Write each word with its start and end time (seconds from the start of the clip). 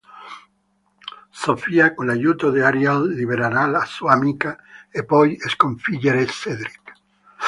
Sofia 1.31 1.93
con 1.93 2.07
l'aiuto 2.07 2.49
di 2.49 2.59
Ariel 2.59 3.09
libererà 3.13 3.67
la 3.67 3.85
sua 3.85 4.13
amica 4.13 4.57
e 4.89 5.05
poi 5.05 5.37
sconfiggere 5.37 6.25
Cedric. 6.25 6.93